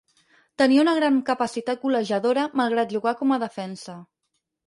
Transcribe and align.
Tenia 0.61 0.79
una 0.83 0.93
gran 0.99 1.19
capacitat 1.27 1.83
golejadora 1.83 2.47
malgrat 2.61 2.97
jugar 2.97 3.15
com 3.21 3.35
a 3.37 3.41
defensa. 3.47 3.99